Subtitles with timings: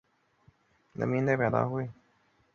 [0.95, 1.87] 时年二十三岁。